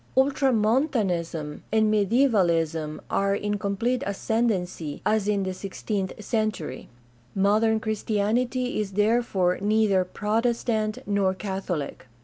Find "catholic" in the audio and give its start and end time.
11.35-12.07